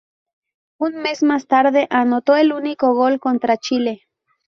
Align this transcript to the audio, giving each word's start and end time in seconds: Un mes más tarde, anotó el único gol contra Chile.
Un 0.79 0.95
mes 0.97 1.21
más 1.21 1.45
tarde, 1.45 1.85
anotó 1.91 2.35
el 2.35 2.53
único 2.53 2.91
gol 2.95 3.19
contra 3.19 3.57
Chile. 3.57 4.05